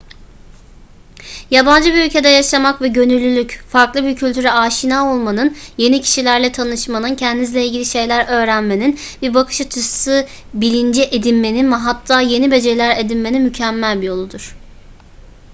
[1.51, 7.65] yabancı bir ülkede yaşamak ve gönüllülük farklı bir kültüre aşina olmanın yeni kişilerle tanışmanın kendinizle
[7.65, 14.07] ilgili şeyler öğrenmenin bir bakış açısı bilinci edinmenin ve hatta yeni beceriler edinmenin mükemmel bir
[14.07, 14.55] yoludur